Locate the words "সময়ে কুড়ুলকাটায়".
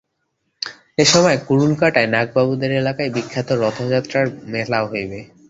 1.07-2.09